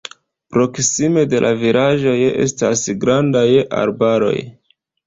Proksime 0.55 1.25
de 1.35 1.41
la 1.47 1.51
vilaĝoj 1.65 2.17
estas 2.49 2.85
grandaj 3.07 3.47
arbaroj. 3.85 4.39